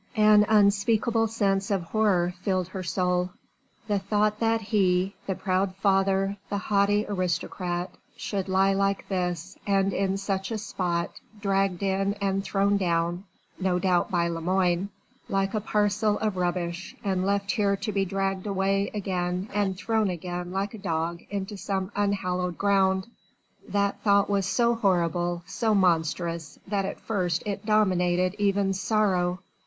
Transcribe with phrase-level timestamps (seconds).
[0.17, 3.29] An unspeakable sense of horror filled her soul.
[3.87, 9.93] The thought that he the proud father, the haughty aristocrat, should lie like this and
[9.93, 13.25] in such a spot, dragged in and thrown down
[13.59, 14.89] no doubt by Lemoine
[15.29, 20.09] like a parcel of rubbish and left here to be dragged away again and thrown
[20.09, 23.05] again like a dog into some unhallowed ground
[23.69, 29.39] that thought was so horrible, so monstrous, that at first it dominated even sorrow.